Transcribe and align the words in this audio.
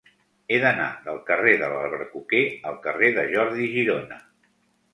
He 0.53 0.57
d'anar 0.61 0.87
del 1.07 1.19
carrer 1.27 1.53
de 1.63 1.69
l'Albercoquer 1.75 2.41
al 2.73 2.81
carrer 2.89 3.13
de 3.21 3.29
Jordi 3.37 3.71
Girona. 3.77 4.21